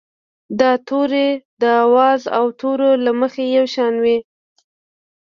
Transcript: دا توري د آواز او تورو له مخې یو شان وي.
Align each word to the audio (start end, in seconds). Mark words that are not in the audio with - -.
دا 0.59 0.71
توري 0.87 1.29
د 1.61 1.63
آواز 1.83 2.21
او 2.37 2.45
تورو 2.59 2.91
له 3.05 3.11
مخې 3.19 3.43
یو 3.57 3.65
شان 3.75 3.93
وي. 4.03 4.17